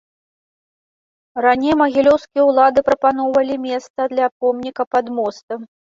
[1.45, 5.59] Раней магілёўскія ўлады прапаноўвалі месца для помніка пад мостам.